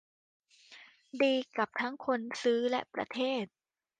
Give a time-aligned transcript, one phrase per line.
[1.21, 3.45] ดีกับทั้งคนซื้อและประเทศ